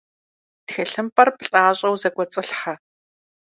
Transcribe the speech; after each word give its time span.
ТхылъымпӀэр 0.65 1.29
плӀащӀэу 1.37 1.95
зэкӀуэцӀылъхьэ. 2.01 2.73